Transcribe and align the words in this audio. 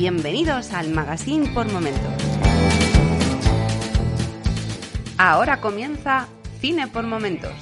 Bienvenidos 0.00 0.72
al 0.72 0.88
Magazine 0.88 1.52
por 1.52 1.70
Momentos. 1.70 2.14
Ahora 5.18 5.60
comienza 5.60 6.26
Cine 6.58 6.88
por 6.88 7.04
Momentos 7.04 7.52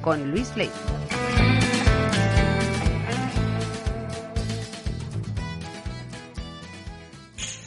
con 0.00 0.30
Luis 0.30 0.48
Flake. 0.48 0.72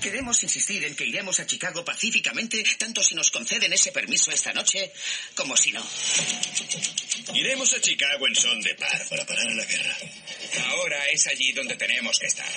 Queremos 0.02 0.42
insistir 0.42 0.84
en 0.86 0.96
que 0.96 1.06
iremos 1.06 1.40
a 1.40 1.46
Chicago 1.46 1.86
pacíficamente, 1.86 2.64
tanto 2.80 3.04
si 3.04 3.14
nos 3.14 3.30
conceden 3.30 3.74
ese 3.74 3.92
permiso 3.92 4.32
esta 4.32 4.52
noche 4.54 4.92
como 5.36 5.56
si 5.56 5.72
no. 5.72 5.86
Iremos 7.36 7.72
a 7.76 7.80
Chicago 7.80 8.28
en 8.28 8.36
son 8.36 8.60
de 8.62 8.74
paz 8.74 9.08
para 9.08 9.24
parar 9.24 9.52
la 9.52 9.66
guerra. 9.66 9.96
Ahora 10.70 11.06
es 11.14 11.28
allí 11.28 11.52
donde 11.52 11.76
tenemos 11.76 12.18
que 12.18 12.26
estar. 12.26 12.48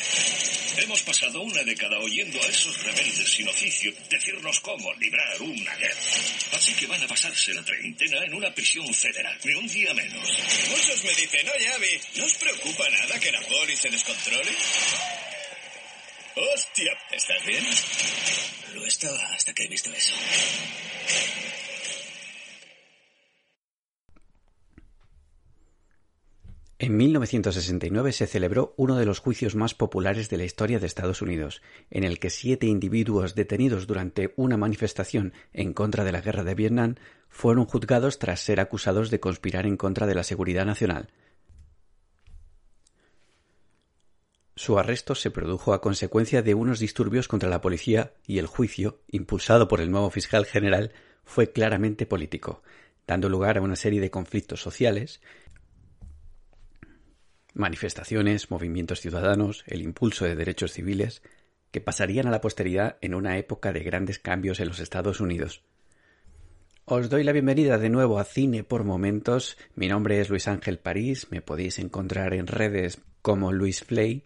Hemos 0.81 1.03
pasado 1.03 1.41
una 1.43 1.63
década 1.65 1.99
oyendo 1.99 2.41
a 2.41 2.47
esos 2.47 2.83
rebeldes 2.85 3.29
sin 3.29 3.49
oficio 3.49 3.93
decirnos 4.09 4.61
cómo 4.61 4.95
librar 4.95 5.43
una 5.43 5.75
guerra. 5.75 6.01
Así 6.53 6.73
que 6.75 6.87
van 6.87 7.03
a 7.03 7.09
pasarse 7.09 7.53
la 7.53 7.65
treintena 7.65 8.25
en 8.25 8.35
una 8.35 8.55
prisión 8.55 8.93
federal, 8.95 9.37
ni 9.43 9.55
un 9.55 9.67
día 9.67 9.93
menos. 9.93 10.39
Muchos 10.71 11.03
me 11.03 11.15
dicen, 11.15 11.49
oye, 11.49 11.69
Abby, 11.69 12.01
¿no 12.17 12.25
os 12.25 12.35
preocupa 12.35 12.89
nada 12.91 13.19
que 13.19 13.33
Napoli 13.33 13.77
se 13.77 13.91
descontrole? 13.91 14.53
¡Hostia! 16.37 16.93
¿Estás 17.11 17.45
bien? 17.45 17.67
Lo 18.75 18.87
estaba 18.87 19.35
hasta 19.35 19.53
que 19.53 19.65
he 19.65 19.69
visto 19.69 19.93
eso. 19.93 20.15
En 26.81 26.97
1969 26.97 28.13
se 28.13 28.29
celebró 28.29 28.73
uno 28.77 28.95
de 28.97 29.05
los 29.05 29.19
juicios 29.19 29.57
más 29.57 29.75
populares 29.75 30.31
de 30.31 30.37
la 30.37 30.45
historia 30.45 30.79
de 30.79 30.87
Estados 30.87 31.23
Unidos, 31.23 31.61
en 31.91 32.05
el 32.05 32.21
que 32.21 32.31
siete 32.31 32.67
individuos 32.67 33.35
detenidos 33.35 33.89
durante 33.89 34.33
una 34.37 34.57
manifestación 34.57 35.33
en 35.53 35.73
contra 35.73 36.05
de 36.05 36.13
la 36.13 36.21
guerra 36.21 36.45
de 36.45 36.55
Vietnam 36.55 36.95
fueron 37.29 37.65
juzgados 37.65 38.21
tras 38.21 38.39
ser 38.41 38.61
acusados 38.61 39.11
de 39.11 39.19
conspirar 39.19 39.67
en 39.67 39.77
contra 39.77 40.07
de 40.07 40.15
la 40.15 40.23
seguridad 40.23 40.65
nacional. 40.67 41.09
Su 44.55 44.79
arresto 44.79 45.17
se 45.17 45.33
produjo 45.33 45.73
a 45.73 45.81
consecuencia 45.81 46.43
de 46.43 46.55
unos 46.55 46.79
disturbios 46.79 47.27
contra 47.27 47.49
la 47.49 47.61
policía 47.61 48.15
y 48.25 48.39
el 48.39 48.47
juicio, 48.47 49.01
impulsado 49.09 49.67
por 49.67 49.81
el 49.81 49.91
nuevo 49.91 50.11
fiscal 50.11 50.47
general, 50.47 50.93
fue 51.25 51.51
claramente 51.51 52.07
político, 52.07 52.63
dando 53.09 53.29
lugar 53.29 53.59
a 53.59 53.63
una 53.63 53.75
serie 53.75 54.01
de 54.01 54.11
conflictos 54.11 54.61
sociales, 54.61 55.21
manifestaciones, 57.59 58.51
movimientos 58.51 59.01
ciudadanos, 59.01 59.65
el 59.67 59.83
impulso 59.83 60.25
de 60.25 60.37
derechos 60.37 60.73
civiles, 60.73 61.23
que 61.71 61.81
pasarían 61.81 62.27
a 62.27 62.31
la 62.31 62.41
posteridad 62.41 62.97
en 63.01 63.15
una 63.15 63.37
época 63.37 63.73
de 63.73 63.81
grandes 63.81 64.19
cambios 64.19 64.61
en 64.61 64.69
los 64.69 64.81
Estados 64.81 65.21
Unidos. 65.21 65.63
Os 66.85 67.11
doy 67.11 67.23
la 67.23 67.33
bienvenida 67.33 67.77
de 67.77 67.91
nuevo 67.91 68.19
a 68.19 68.25
Cine 68.25 68.65
por 68.65 68.85
Momentos. 68.85 69.59
Mi 69.75 69.89
nombre 69.89 70.21
es 70.21 70.31
Luis 70.31 70.49
Ángel 70.49 70.79
París, 70.79 71.27
me 71.31 71.43
podéis 71.43 71.79
encontrar 71.79 72.33
en 72.33 72.47
redes 72.47 73.03
como 73.21 73.53
Luis 73.53 73.85
Flay 73.85 74.25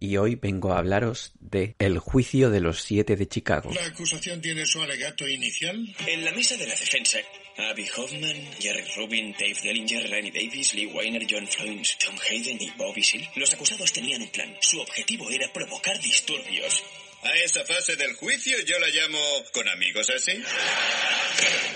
y 0.00 0.16
hoy 0.16 0.34
vengo 0.34 0.72
a 0.72 0.78
hablaros 0.78 1.34
de 1.38 1.76
El 1.78 1.98
juicio 1.98 2.50
de 2.50 2.60
los 2.60 2.80
siete 2.80 3.14
de 3.14 3.28
Chicago. 3.28 3.70
¿La 3.72 3.86
acusación 3.86 4.40
tiene 4.40 4.66
su 4.66 4.80
alegato 4.80 5.28
inicial? 5.28 5.86
En 6.08 6.24
la 6.24 6.32
mesa 6.32 6.56
de 6.56 6.66
la 6.66 6.74
defensa, 6.74 7.18
Abby 7.56 7.86
Hoffman, 7.96 8.36
Jerry 8.58 8.84
Rubin, 8.96 9.32
Dave 9.32 9.56
Dellinger, 9.62 10.08
Lenny 10.08 10.30
Davis, 10.30 10.74
Lee 10.74 10.86
Weiner, 10.86 11.26
John 11.28 11.46
Fromes, 11.46 11.96
Tom 11.98 12.16
Hayden 12.28 12.60
y 12.60 12.70
Bobby 12.76 13.02
Seale, 13.02 13.30
los 13.36 13.52
acusados 13.52 13.92
tenían 13.92 14.22
un 14.22 14.28
plan. 14.28 14.56
Su 14.60 14.80
objetivo 14.80 15.30
era 15.30 15.52
provocar 15.52 16.00
disturbios. 16.00 16.82
A 17.22 17.34
esa 17.34 17.64
fase 17.66 17.96
del 17.96 18.14
juicio 18.14 18.56
yo 18.64 18.78
la 18.78 18.88
llamo 18.88 19.18
con 19.52 19.68
amigos 19.68 20.08
así. 20.08 20.32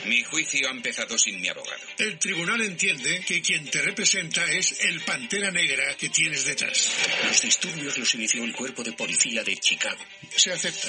Mi 0.07 0.23
juicio 0.23 0.69
ha 0.69 0.71
empezado 0.71 1.19
sin 1.19 1.39
mi 1.39 1.49
abogado. 1.49 1.83
El 1.99 2.19
tribunal 2.19 2.63
entiende 2.63 3.21
que 3.27 3.43
quien 3.43 3.69
te 3.69 3.83
representa 3.83 4.43
es 4.51 4.81
el 4.81 5.03
pantera 5.03 5.51
negra 5.51 5.95
que 5.99 6.09
tienes 6.09 6.47
detrás. 6.47 6.91
Los 7.27 7.43
disturbios 7.43 7.99
los 7.99 8.15
inició 8.15 8.43
el 8.43 8.55
cuerpo 8.55 8.83
de 8.83 8.93
policía 8.93 9.45
de 9.45 9.57
Chicago. 9.59 10.03
Se 10.35 10.51
acepta. 10.51 10.89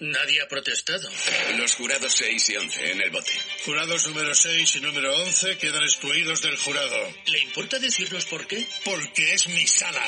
Nadie 0.00 0.40
ha 0.40 0.46
protestado. 0.46 1.08
Los 1.56 1.74
jurados 1.74 2.14
6 2.14 2.50
y 2.50 2.56
11 2.56 2.92
en 2.92 3.02
el 3.02 3.10
bote. 3.10 3.32
Jurados 3.64 4.06
número 4.06 4.32
6 4.32 4.76
y 4.76 4.80
número 4.80 5.12
11 5.22 5.58
quedan 5.58 5.82
excluidos 5.82 6.40
del 6.40 6.56
jurado. 6.56 7.12
¿Le 7.26 7.40
importa 7.40 7.80
decirnos 7.80 8.24
por 8.26 8.46
qué? 8.46 8.64
Porque 8.84 9.32
es 9.32 9.48
mi 9.48 9.66
sala. 9.66 10.04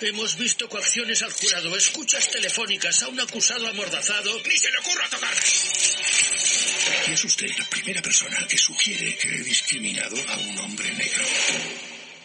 Hemos 0.00 0.36
visto 0.36 0.68
coacciones 0.68 1.20
al 1.22 1.32
jurado, 1.32 1.76
escuchas 1.76 2.30
telefónicas 2.30 3.02
a 3.02 3.08
un 3.08 3.18
acusado 3.18 3.66
amordazado. 3.66 4.40
¡Ni 4.46 4.56
se 4.56 4.70
le 4.70 4.78
ocurra 4.78 5.08
tocarme! 5.08 5.40
Y 7.08 7.12
es 7.12 7.24
usted 7.24 7.48
la 7.58 7.68
primera 7.68 8.02
persona 8.02 8.46
que 8.46 8.56
sugiere 8.56 9.16
que 9.16 9.28
he 9.28 9.42
discriminado 9.42 10.16
a 10.28 10.36
un 10.36 10.58
hombre 10.58 10.92
negro. 10.92 11.24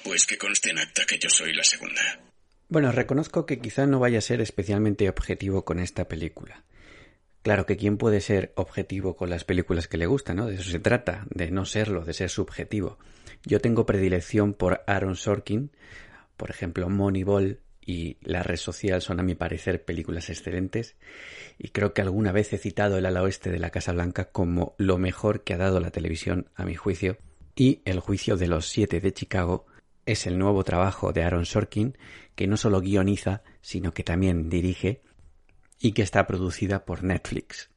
Pues 0.03 0.27
que 0.27 0.38
conste 0.38 0.69
en 0.69 0.77
acta 0.77 1.05
que 1.05 1.17
yo 1.17 1.29
soy 1.29 1.53
la 1.53 1.63
segunda. 1.63 2.31
Bueno, 2.71 2.93
reconozco 2.93 3.45
que 3.45 3.59
quizá 3.59 3.85
no 3.85 3.99
vaya 3.99 4.19
a 4.19 4.21
ser 4.21 4.39
especialmente 4.39 5.09
objetivo 5.09 5.65
con 5.65 5.77
esta 5.77 6.07
película. 6.07 6.63
Claro 7.41 7.65
que 7.65 7.75
quién 7.75 7.97
puede 7.97 8.21
ser 8.21 8.53
objetivo 8.55 9.17
con 9.17 9.29
las 9.29 9.43
películas 9.43 9.89
que 9.89 9.97
le 9.97 10.05
gustan, 10.05 10.37
¿no? 10.37 10.45
De 10.45 10.55
eso 10.55 10.63
se 10.63 10.79
trata, 10.79 11.27
de 11.29 11.51
no 11.51 11.65
serlo, 11.65 12.05
de 12.05 12.13
ser 12.13 12.29
subjetivo. 12.29 12.97
Yo 13.43 13.59
tengo 13.59 13.85
predilección 13.85 14.53
por 14.53 14.85
Aaron 14.87 15.17
Sorkin, 15.17 15.71
por 16.37 16.49
ejemplo, 16.49 16.87
Moneyball 16.87 17.59
y 17.85 18.15
La 18.21 18.41
Red 18.41 18.55
Social 18.55 19.01
son 19.01 19.19
a 19.19 19.23
mi 19.23 19.35
parecer 19.35 19.83
películas 19.83 20.29
excelentes 20.29 20.95
y 21.59 21.71
creo 21.71 21.93
que 21.93 22.01
alguna 22.01 22.31
vez 22.31 22.53
he 22.53 22.57
citado 22.57 22.97
El 22.97 23.05
ala 23.05 23.21
oeste 23.21 23.51
de 23.51 23.59
la 23.59 23.71
Casa 23.71 23.91
Blanca 23.91 24.31
como 24.31 24.75
lo 24.77 24.97
mejor 24.97 25.43
que 25.43 25.53
ha 25.53 25.57
dado 25.57 25.81
la 25.81 25.91
televisión 25.91 26.47
a 26.55 26.63
mi 26.63 26.75
juicio 26.75 27.17
y 27.53 27.81
El 27.83 27.99
juicio 27.99 28.38
de 28.38 28.47
los 28.47 28.67
siete 28.67 29.01
de 29.01 29.11
Chicago 29.11 29.65
es 30.06 30.28
el 30.28 30.38
nuevo 30.38 30.63
trabajo 30.63 31.13
de 31.13 31.23
Aaron 31.23 31.45
Sorkin 31.45 31.97
que 32.35 32.47
no 32.47 32.57
solo 32.57 32.81
guioniza 32.81 33.44
sino 33.62 33.94
que 33.94 34.03
también 34.03 34.50
dirige 34.50 35.01
y 35.79 35.94
que 35.94 36.01
está 36.01 36.28
producida 36.28 36.85
por 36.85 37.03
Netflix. 37.03 37.69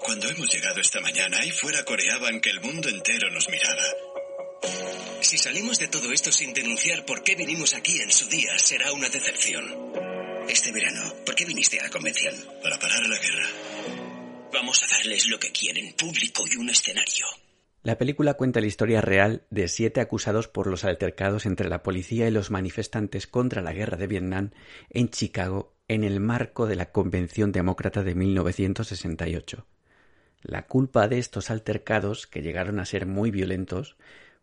Cuando 0.00 0.28
hemos 0.28 0.52
llegado 0.52 0.80
esta 0.80 1.00
mañana, 1.00 1.38
ahí 1.38 1.50
fuera 1.50 1.82
coreaban 1.84 2.40
que 2.40 2.50
el 2.50 2.60
mundo 2.60 2.88
entero 2.88 3.30
nos 3.30 3.48
miraba. 3.48 3.82
Si 5.22 5.38
salimos 5.38 5.78
de 5.78 5.88
todo 5.88 6.12
esto 6.12 6.30
sin 6.30 6.52
denunciar 6.52 7.06
por 7.06 7.22
qué 7.22 7.34
vinimos 7.34 7.74
aquí 7.74 7.98
en 8.00 8.12
su 8.12 8.28
día, 8.28 8.58
será 8.58 8.92
una 8.92 9.08
decepción. 9.08 9.64
Este 10.46 10.72
verano, 10.72 11.14
¿por 11.24 11.34
qué 11.34 11.46
viniste 11.46 11.80
a 11.80 11.84
la 11.84 11.90
convención? 11.90 12.34
Para 12.62 12.78
parar 12.78 13.06
la 13.06 13.18
guerra. 13.18 13.48
Vamos 14.52 14.82
a 14.82 14.86
darles 14.88 15.26
lo 15.28 15.38
que 15.38 15.50
quieren, 15.52 15.94
público 15.94 16.44
y 16.52 16.56
un 16.56 16.68
escenario. 16.68 17.26
La 17.84 17.98
película 17.98 18.32
cuenta 18.32 18.62
la 18.62 18.66
historia 18.66 19.02
real 19.02 19.42
de 19.50 19.68
siete 19.68 20.00
acusados 20.00 20.48
por 20.48 20.68
los 20.68 20.86
altercados 20.86 21.44
entre 21.44 21.68
la 21.68 21.82
policía 21.82 22.26
y 22.26 22.30
los 22.30 22.50
manifestantes 22.50 23.26
contra 23.26 23.60
la 23.60 23.74
guerra 23.74 23.98
de 23.98 24.06
Vietnam 24.06 24.52
en 24.88 25.10
Chicago 25.10 25.74
en 25.86 26.02
el 26.02 26.18
marco 26.18 26.66
de 26.66 26.76
la 26.76 26.92
Convención 26.92 27.52
Demócrata 27.52 28.02
de 28.02 28.14
1968. 28.14 29.66
La 30.40 30.66
culpa 30.66 31.08
de 31.08 31.18
estos 31.18 31.50
altercados, 31.50 32.26
que 32.26 32.40
llegaron 32.40 32.80
a 32.80 32.86
ser 32.86 33.04
muy 33.04 33.30
violentos, 33.30 33.98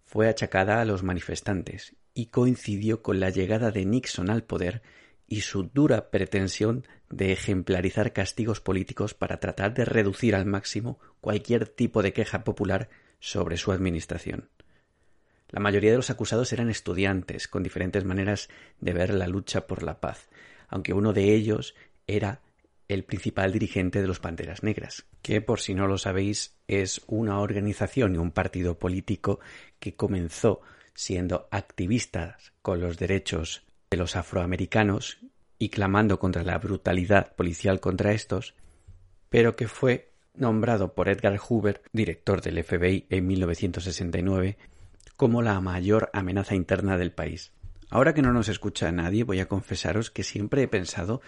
fue 0.06 0.30
achacada 0.30 0.80
a 0.80 0.86
los 0.86 1.02
manifestantes 1.02 1.96
y 2.14 2.28
coincidió 2.28 3.02
con 3.02 3.20
la 3.20 3.32
llegada 3.32 3.72
de 3.72 3.88
Nixon 3.88 4.30
al 4.30 4.44
poder 4.44 4.84
y 5.26 5.42
su 5.42 5.64
dura 5.64 6.12
pretensión 6.12 6.86
de 7.10 7.32
ejemplarizar 7.32 8.14
castigos 8.14 8.62
políticos 8.62 9.16
para 9.16 9.40
tratar 9.40 9.74
de 9.74 9.86
reducir 9.86 10.36
al 10.36 10.46
máximo 10.46 11.00
cualquier 11.22 11.68
tipo 11.68 12.04
de 12.04 12.14
queja 12.14 12.44
popular 12.44 12.90
sobre 13.22 13.56
su 13.56 13.72
administración. 13.72 14.50
La 15.48 15.62
mayoría 15.62 15.92
de 15.92 15.98
los 15.98 16.10
acusados 16.10 16.52
eran 16.52 16.70
estudiantes, 16.70 17.48
con 17.48 17.64
diferentes 17.64 18.04
maneras 18.04 18.50
de 18.80 18.92
ver 18.92 19.14
la 19.14 19.28
lucha 19.28 19.68
por 19.68 19.84
la 19.84 20.02
paz. 20.02 20.28
aunque 20.74 20.94
uno 20.94 21.12
de 21.12 21.34
ellos 21.36 21.76
era 22.08 22.40
el 22.88 23.04
principal 23.04 23.52
dirigente 23.52 24.02
de 24.02 24.08
los 24.08 24.20
Panteras 24.20 24.64
Negras, 24.64 25.06
que 25.22 25.42
por 25.42 25.60
si 25.60 25.74
no 25.74 25.86
lo 25.86 25.98
sabéis 25.98 26.56
es 26.68 27.02
una 27.08 27.40
organización 27.40 28.16
y 28.16 28.18
un 28.18 28.32
partido 28.32 28.80
político 28.80 29.42
que 29.80 29.96
comenzó 29.96 30.62
siendo 30.94 31.50
activistas 31.52 32.54
con 32.62 32.80
los 32.80 32.98
derechos 32.98 33.64
de 33.90 33.98
los 33.98 34.16
afroamericanos 34.16 35.20
y 35.60 35.70
clamando 35.70 36.20
contra 36.20 36.44
la 36.44 36.58
brutalidad 36.58 37.36
policial 37.36 37.80
contra 37.82 38.14
estos, 38.14 38.56
pero 39.30 39.56
que 39.56 39.68
fue 39.68 40.11
nombrado 40.34 40.94
por 40.94 41.10
Edgar 41.10 41.38
Hoover, 41.38 41.82
director 41.92 42.42
del 42.42 42.64
FBI 42.64 43.06
en 43.10 43.28
1969, 43.28 44.58
como 45.18 45.42
la 45.42 45.60
mayor 45.62 46.10
amenaza 46.14 46.56
interna 46.56 46.98
del 46.98 47.12
país. 47.12 47.52
Ahora 47.90 48.14
que 48.14 48.22
no 48.22 48.32
nos 48.32 48.48
escucha 48.48 48.92
nadie, 48.92 49.24
voy 49.24 49.40
a 49.40 49.48
confesaros 49.48 50.10
que 50.10 50.24
siempre 50.24 50.64
he 50.64 50.68
pensado 50.68 51.22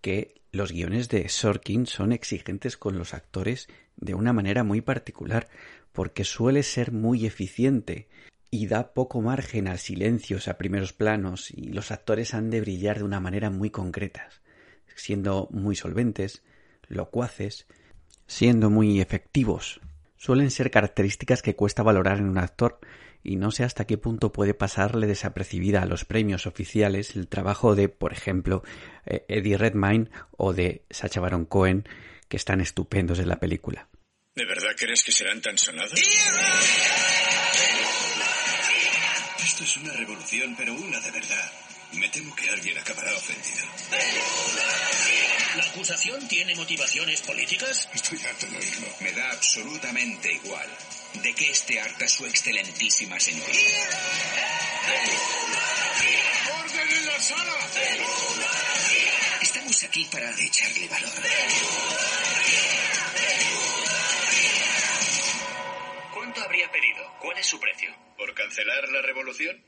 que 0.00 0.42
los 0.52 0.72
guiones 0.72 1.08
de 1.08 1.28
Sorkin 1.28 1.86
son 1.86 2.12
exigentes 2.12 2.76
con 2.76 2.98
los 2.98 3.14
actores 3.14 3.68
de 3.96 4.14
una 4.14 4.32
manera 4.32 4.64
muy 4.64 4.80
particular, 4.80 5.48
porque 5.92 6.24
suele 6.24 6.62
ser 6.62 6.92
muy 6.92 7.26
eficiente 7.26 8.08
y 8.50 8.66
da 8.66 8.92
poco 8.92 9.20
margen 9.20 9.68
a 9.68 9.76
silencios 9.76 10.48
a 10.48 10.58
primeros 10.58 10.92
planos 10.92 11.50
y 11.50 11.68
los 11.68 11.92
actores 11.92 12.34
han 12.34 12.50
de 12.50 12.60
brillar 12.60 12.98
de 12.98 13.04
una 13.04 13.20
manera 13.20 13.50
muy 13.50 13.70
concreta, 13.70 14.28
siendo 14.96 15.48
muy 15.52 15.76
solventes, 15.76 16.42
locuaces, 16.88 17.66
siendo 18.30 18.70
muy 18.70 19.00
efectivos. 19.00 19.80
Suelen 20.16 20.52
ser 20.52 20.70
características 20.70 21.42
que 21.42 21.56
cuesta 21.56 21.82
valorar 21.82 22.18
en 22.18 22.28
un 22.28 22.38
actor 22.38 22.78
y 23.24 23.34
no 23.36 23.50
sé 23.50 23.64
hasta 23.64 23.86
qué 23.86 23.98
punto 23.98 24.32
puede 24.32 24.54
pasarle 24.54 25.08
desapercibida 25.08 25.82
a 25.82 25.86
los 25.86 26.04
premios 26.04 26.46
oficiales 26.46 27.16
el 27.16 27.26
trabajo 27.26 27.74
de, 27.74 27.88
por 27.88 28.12
ejemplo, 28.12 28.62
eh, 29.04 29.24
Eddie 29.28 29.58
Redmayne 29.58 30.10
o 30.36 30.52
de 30.52 30.84
Sacha 30.90 31.20
Baron 31.20 31.44
Cohen, 31.44 31.88
que 32.28 32.36
están 32.36 32.60
estupendos 32.60 33.18
en 33.18 33.28
la 33.28 33.40
película. 33.40 33.88
¿De 34.36 34.46
verdad 34.46 34.70
crees 34.78 35.02
que 35.02 35.10
serán 35.10 35.42
tan 35.42 35.58
sonados? 35.58 36.00
Esto 39.44 39.64
es 39.64 39.76
una 39.76 39.92
revolución, 39.92 40.54
pero 40.56 40.72
una 40.74 41.00
de 41.00 41.10
verdad. 41.10 41.52
Me 41.94 42.08
temo 42.08 42.34
que 42.36 42.48
alguien 42.48 42.78
acabará 42.78 43.12
ofendido. 43.12 43.66
¿La 45.56 45.64
acusación 45.64 46.28
tiene 46.28 46.54
motivaciones 46.54 47.22
políticas? 47.22 47.88
Estoy 47.92 48.18
harto 48.24 48.46
de 48.46 48.56
oírlo. 48.56 48.86
Me 49.00 49.10
da 49.12 49.32
absolutamente 49.32 50.32
igual. 50.32 50.68
¿De 51.22 51.34
qué 51.34 51.50
esté 51.50 51.80
harta 51.80 52.06
su 52.06 52.24
excelentísima 52.24 53.18
señoría? 53.18 53.88
¡Orden 56.62 56.88
en 56.96 57.06
la 57.06 57.18
sala! 57.18 57.52
Estamos 59.42 59.82
aquí 59.82 60.08
para 60.12 60.30
echarle 60.38 60.88
valor. 60.88 61.10
¿Cuánto 66.14 66.42
habría 66.42 66.70
pedido? 66.70 67.12
¿Cuál 67.20 67.38
es 67.38 67.46
su 67.46 67.58
precio? 67.58 67.90
¿Por 68.16 68.32
cancelar 68.34 68.88
la 68.90 69.02
revolución? 69.02 69.60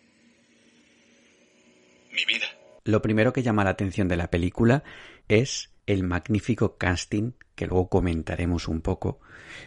Mi 2.12 2.24
vida. 2.24 2.46
Lo 2.84 3.02
primero 3.02 3.32
que 3.32 3.42
llama 3.42 3.64
la 3.64 3.70
atención 3.70 4.06
de 4.06 4.16
la 4.16 4.30
película 4.30 4.84
es 5.28 5.71
el 5.86 6.02
magnífico 6.02 6.76
casting, 6.76 7.32
que 7.54 7.66
luego 7.66 7.88
comentaremos 7.88 8.68
un 8.68 8.80
poco, 8.80 9.20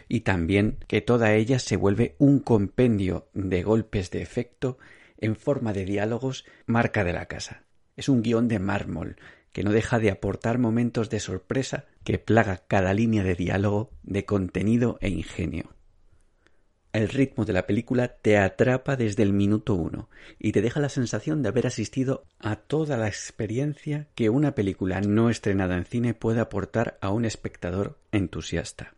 y 0.08 0.20
también 0.20 0.78
que 0.88 1.00
toda 1.00 1.34
ella 1.34 1.58
se 1.58 1.76
vuelve 1.76 2.16
un 2.18 2.40
compendio 2.40 3.28
de 3.34 3.62
golpes 3.62 4.10
de 4.10 4.22
efecto 4.22 4.78
en 5.18 5.36
forma 5.36 5.72
de 5.72 5.84
diálogos 5.84 6.44
marca 6.66 7.04
de 7.04 7.12
la 7.12 7.26
casa. 7.26 7.64
Es 7.96 8.08
un 8.08 8.22
guion 8.22 8.48
de 8.48 8.58
mármol 8.58 9.16
que 9.52 9.62
no 9.62 9.72
deja 9.72 9.98
de 9.98 10.10
aportar 10.10 10.58
momentos 10.58 11.08
de 11.08 11.20
sorpresa 11.20 11.86
que 12.04 12.18
plaga 12.18 12.64
cada 12.68 12.92
línea 12.92 13.22
de 13.22 13.34
diálogo 13.34 13.90
de 14.02 14.26
contenido 14.26 14.98
e 15.00 15.08
ingenio. 15.08 15.75
El 16.96 17.10
ritmo 17.10 17.44
de 17.44 17.52
la 17.52 17.66
película 17.66 18.08
te 18.08 18.38
atrapa 18.38 18.96
desde 18.96 19.22
el 19.22 19.34
minuto 19.34 19.74
uno 19.74 20.08
y 20.38 20.52
te 20.52 20.62
deja 20.62 20.80
la 20.80 20.88
sensación 20.88 21.42
de 21.42 21.50
haber 21.50 21.66
asistido 21.66 22.24
a 22.38 22.56
toda 22.56 22.96
la 22.96 23.06
experiencia 23.06 24.08
que 24.14 24.30
una 24.30 24.54
película 24.54 25.02
no 25.02 25.28
estrenada 25.28 25.76
en 25.76 25.84
cine 25.84 26.14
puede 26.14 26.40
aportar 26.40 26.96
a 27.02 27.10
un 27.10 27.26
espectador 27.26 27.98
entusiasta. 28.12 28.94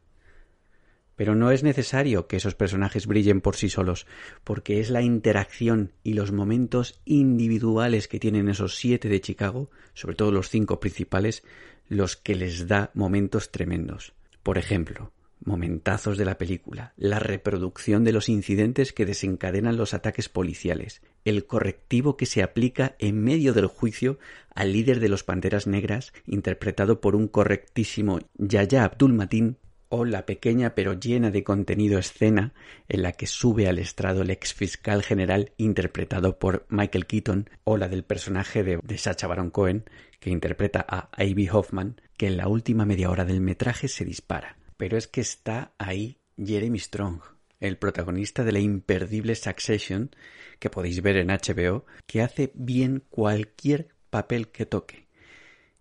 Pero 1.17 1.35
no 1.35 1.51
es 1.51 1.65
necesario 1.65 2.29
que 2.29 2.37
esos 2.37 2.55
personajes 2.55 3.09
brillen 3.09 3.41
por 3.41 3.57
sí 3.57 3.69
solos, 3.69 4.07
porque 4.45 4.79
es 4.79 4.91
la 4.91 5.03
interacción 5.03 5.93
y 6.05 6.13
los 6.13 6.31
momentos 6.31 7.01
individuales 7.05 8.07
que 8.07 8.21
tienen 8.21 8.49
esos 8.49 8.77
siete 8.77 9.09
de 9.09 9.21
Chicago, 9.21 9.73
sobre 9.95 10.15
todo 10.15 10.31
los 10.31 10.51
cinco 10.51 10.79
principales, 10.79 11.43
los 11.89 12.15
que 12.15 12.37
les 12.37 12.69
da 12.69 12.93
momentos 12.95 13.51
tremendos. 13.51 14.15
Por 14.45 14.57
ejemplo, 14.57 15.11
momentazos 15.45 16.19
de 16.19 16.25
la 16.25 16.39
película, 16.39 16.93
la 16.97 17.19
reproducción 17.19 18.05
de 18.05 18.13
los 18.13 18.29
incidentes 18.29 18.93
que 18.93 19.07
desencadenan 19.07 19.77
los 19.77 19.95
ataques 19.95 20.29
policiales, 20.29 21.03
el 21.25 21.47
correctivo 21.47 22.17
que 22.17 22.27
se 22.27 22.43
aplica 22.43 22.97
en 22.99 23.23
medio 23.23 23.53
del 23.53 23.67
juicio 23.67 24.19
al 24.55 24.73
líder 24.73 25.01
de 25.01 25.09
los 25.09 25.25
Panteras 25.25 25.67
Negras, 25.67 26.13
interpretado 26.27 27.01
por 27.01 27.15
un 27.15 27.29
correctísimo 27.29 28.21
Yaya 28.37 28.85
Abdul 28.85 29.13
Matin, 29.13 29.57
o 29.91 30.05
la 30.05 30.27
pequeña 30.27 30.75
pero 30.75 30.93
llena 30.93 31.31
de 31.31 31.43
contenido 31.43 31.99
escena 31.99 32.53
en 32.89 33.03
la 33.03 33.13
que 33.13 33.27
sube 33.27 33.69
al 33.69 33.79
estrado 33.79 34.23
el 34.23 34.31
ex 34.31 34.53
fiscal 34.53 35.03
general 35.03 35.53
interpretado 35.57 36.39
por 36.39 36.67
Michael 36.69 37.07
Keaton, 37.07 37.49
o 37.65 37.77
la 37.77 37.89
del 37.89 38.05
personaje 38.05 38.63
de, 38.63 38.99
Sacha 38.99 39.27
Baron 39.27 39.51
Cohen, 39.51 39.85
que 40.21 40.31
interpreta 40.31 40.85
a 40.87 41.09
Ivy 41.25 41.49
Hoffman, 41.49 42.01
que 42.17 42.27
en 42.27 42.37
la 42.37 42.49
última 42.49 42.85
media 42.85 43.11
hora 43.11 43.25
del 43.25 43.41
metraje 43.41 43.89
se 43.89 44.05
dispara 44.05 44.58
pero 44.79 44.97
es 44.97 45.07
que 45.07 45.21
está 45.21 45.73
ahí 45.77 46.17
Jeremy 46.43 46.79
Strong, 46.79 47.21
el 47.61 47.77
protagonista 47.77 48.45
de 48.45 48.53
la 48.53 48.61
imperdible 48.61 49.35
Succession, 49.35 50.11
que 50.59 50.71
podéis 50.71 51.03
ver 51.03 51.17
en 51.17 51.29
HBO, 51.29 51.85
que 52.07 52.23
hace 52.23 52.53
bien 52.55 53.03
cualquier 53.11 53.89
papel 54.09 54.49
que 54.49 54.65
toque. 54.65 55.09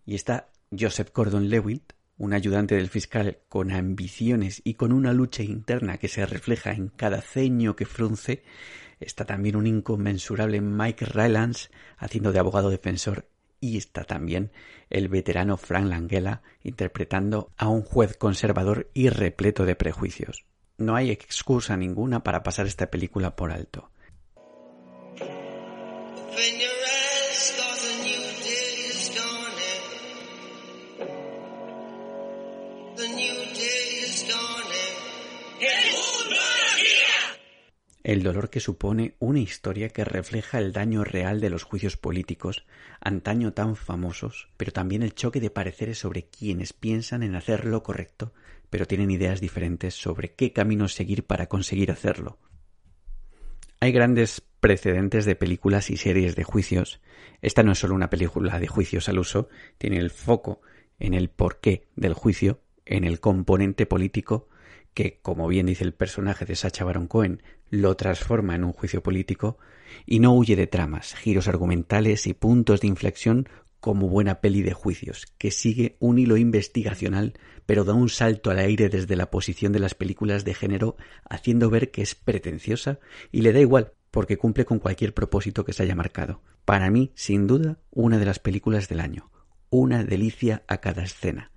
Y 0.05 0.15
está 0.15 0.49
Joseph 0.77 1.11
Gordon-Levitt, 1.13 1.93
un 2.17 2.33
ayudante 2.33 2.75
del 2.75 2.89
fiscal 2.89 3.37
con 3.47 3.71
ambiciones 3.71 4.61
y 4.63 4.73
con 4.73 4.91
una 4.91 5.13
lucha 5.13 5.43
interna 5.43 5.99
que 5.99 6.07
se 6.07 6.25
refleja 6.25 6.71
en 6.71 6.87
cada 6.87 7.21
ceño 7.21 7.75
que 7.75 7.85
frunce. 7.85 8.43
Está 8.99 9.25
también 9.25 9.55
un 9.55 9.67
inconmensurable 9.67 10.59
Mike 10.59 11.05
Rylance 11.05 11.69
haciendo 11.97 12.31
de 12.31 12.39
abogado 12.39 12.71
defensor 12.71 13.27
y 13.59 13.77
está 13.77 14.03
también 14.03 14.51
el 14.89 15.07
veterano 15.07 15.57
Frank 15.57 15.87
Langella 15.87 16.41
interpretando 16.63 17.51
a 17.57 17.67
un 17.67 17.81
juez 17.83 18.17
conservador 18.17 18.89
y 18.93 19.09
repleto 19.09 19.65
de 19.65 19.75
prejuicios. 19.75 20.45
No 20.77 20.95
hay 20.95 21.11
excusa 21.11 21.75
ninguna 21.75 22.23
para 22.23 22.43
pasar 22.43 22.67
esta 22.67 22.91
película 22.91 23.35
por 23.35 23.51
alto. 23.51 23.89
El 38.07 38.23
dolor 38.23 38.49
que 38.49 38.61
supone 38.61 39.15
una 39.19 39.41
historia 39.41 39.89
que 39.89 40.05
refleja 40.05 40.59
el 40.59 40.71
daño 40.71 41.03
real 41.03 41.41
de 41.41 41.49
los 41.49 41.63
juicios 41.63 41.97
políticos, 41.97 42.65
antaño 43.01 43.51
tan 43.51 43.75
famosos, 43.75 44.47
pero 44.55 44.71
también 44.71 45.03
el 45.03 45.13
choque 45.13 45.41
de 45.41 45.49
pareceres 45.49 45.99
sobre 45.99 46.23
quienes 46.23 46.71
piensan 46.71 47.21
en 47.21 47.35
hacer 47.35 47.65
lo 47.65 47.83
correcto, 47.83 48.31
pero 48.69 48.87
tienen 48.87 49.11
ideas 49.11 49.41
diferentes 49.41 49.93
sobre 49.93 50.35
qué 50.35 50.53
camino 50.53 50.87
seguir 50.87 51.25
para 51.25 51.47
conseguir 51.47 51.91
hacerlo. 51.91 52.39
Hay 53.81 53.91
grandes 53.91 54.41
precedentes 54.61 55.25
de 55.25 55.35
películas 55.35 55.89
y 55.89 55.97
series 55.97 56.37
de 56.37 56.45
juicios. 56.45 57.01
Esta 57.41 57.61
no 57.61 57.73
es 57.73 57.79
solo 57.79 57.93
una 57.93 58.09
película 58.09 58.57
de 58.57 58.67
juicios 58.67 59.09
al 59.09 59.19
uso, 59.19 59.49
tiene 59.77 59.97
el 59.97 60.11
foco 60.11 60.61
en 60.97 61.13
el 61.13 61.29
porqué 61.29 61.89
del 61.97 62.13
juicio, 62.13 62.61
en 62.85 63.03
el 63.03 63.19
componente 63.19 63.85
político, 63.85 64.47
que, 64.97 65.19
como 65.21 65.47
bien 65.47 65.67
dice 65.67 65.83
el 65.83 65.93
personaje 65.93 66.43
de 66.43 66.55
Sacha 66.55 66.83
Baron 66.83 67.05
Cohen, 67.05 67.43
lo 67.69 67.95
transforma 67.95 68.55
en 68.55 68.63
un 68.63 68.73
juicio 68.73 69.03
político 69.03 69.59
y 70.07 70.19
no 70.19 70.33
huye 70.33 70.55
de 70.55 70.65
tramas, 70.65 71.13
giros 71.13 71.47
argumentales 71.47 72.25
y 72.25 72.33
puntos 72.33 72.81
de 72.81 72.87
inflexión 72.87 73.47
como 73.79 74.09
buena 74.09 74.41
peli 74.41 74.63
de 74.63 74.73
juicios, 74.73 75.27
que 75.37 75.51
sigue 75.51 75.97
un 75.99 76.17
hilo 76.17 76.35
investigacional, 76.35 77.35
pero 77.67 77.83
da 77.83 77.93
un 77.93 78.09
salto 78.09 78.49
al 78.49 78.57
aire 78.57 78.89
desde 78.89 79.15
la 79.15 79.29
posición 79.29 79.71
de 79.71 79.81
las 79.81 79.93
películas 79.93 80.45
de 80.45 80.55
género, 80.55 80.97
haciendo 81.29 81.69
ver 81.69 81.91
que 81.91 82.01
es 82.01 82.15
pretenciosa 82.15 82.97
y 83.31 83.41
le 83.41 83.53
da 83.53 83.59
igual, 83.59 83.93
porque 84.09 84.37
cumple 84.37 84.65
con 84.65 84.79
cualquier 84.79 85.13
propósito 85.13 85.63
que 85.63 85.73
se 85.73 85.83
haya 85.83 85.93
marcado. 85.93 86.41
Para 86.65 86.89
mí, 86.89 87.11
sin 87.13 87.45
duda, 87.45 87.77
una 87.91 88.17
de 88.17 88.25
las 88.25 88.39
películas 88.39 88.89
del 88.89 89.01
año. 89.01 89.29
Una 89.69 90.03
delicia 90.03 90.63
a 90.67 90.77
cada 90.77 91.03
escena. 91.03 91.51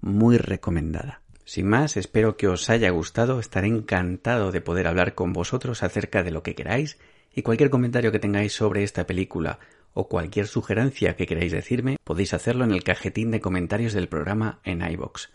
Muy 0.00 0.38
recomendada. 0.38 1.23
Sin 1.44 1.68
más, 1.68 1.98
espero 1.98 2.36
que 2.38 2.48
os 2.48 2.70
haya 2.70 2.88
gustado, 2.90 3.38
estaré 3.38 3.68
encantado 3.68 4.50
de 4.50 4.62
poder 4.62 4.86
hablar 4.86 5.14
con 5.14 5.34
vosotros 5.34 5.82
acerca 5.82 6.22
de 6.22 6.30
lo 6.30 6.42
que 6.42 6.54
queráis 6.54 6.98
y 7.34 7.42
cualquier 7.42 7.68
comentario 7.68 8.12
que 8.12 8.18
tengáis 8.18 8.54
sobre 8.54 8.82
esta 8.82 9.06
película 9.06 9.58
o 9.92 10.08
cualquier 10.08 10.46
sugerencia 10.46 11.16
que 11.16 11.26
queráis 11.26 11.52
decirme, 11.52 11.98
podéis 12.02 12.32
hacerlo 12.32 12.64
en 12.64 12.72
el 12.72 12.82
cajetín 12.82 13.30
de 13.30 13.40
comentarios 13.40 13.92
del 13.92 14.08
programa 14.08 14.60
en 14.64 14.82
iBox. 14.82 15.30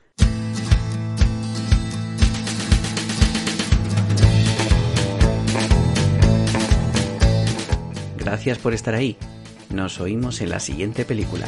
Gracias 8.18 8.58
por 8.58 8.74
estar 8.74 8.96
ahí. 8.96 9.18
Nos 9.70 10.00
oímos 10.00 10.42
en 10.42 10.50
la 10.50 10.60
siguiente 10.60 11.06
película. 11.06 11.48